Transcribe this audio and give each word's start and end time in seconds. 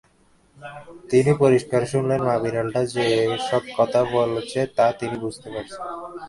তিনি 1.09 1.31
পরিষ্কার 1.39 1.81
শুনলেন-মা-বিড়ালটা 1.85 2.81
যে-সব 2.93 3.63
কথা 3.77 4.01
বলছে 4.13 4.59
তা 4.75 4.85
তিনি 4.99 5.15
বুঝতে 5.17 5.47
পারছেন। 5.49 5.81